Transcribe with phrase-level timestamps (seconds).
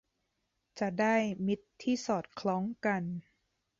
[0.79, 1.15] จะได้
[1.45, 3.03] มิตรที่สอดคล้องกัน